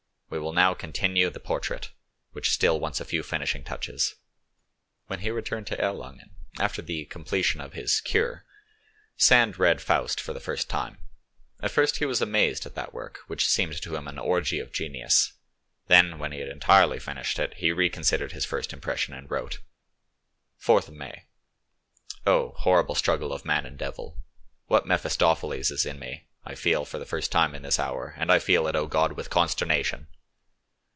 [0.33, 1.91] We will now continue the portrait,
[2.31, 4.15] which still wants a few finishing touches.
[5.07, 8.45] When he returned to Erlangen, after the completion of his "cure,"
[9.17, 10.99] Sand read Faust far the first time.
[11.61, 14.71] At first he was amazed at that work, which seemed to him an orgy of
[14.71, 15.33] genius;
[15.87, 19.59] then, when he had entirely finished it, he reconsidered his first impression, and wrote:—
[20.63, 21.25] "4th May
[22.25, 24.17] "Oh, horrible struggle of man and devil!
[24.67, 28.31] What Mephistopheles is in me I feel far the first time in this hour, and
[28.31, 30.07] I feel it, O God, with consternation!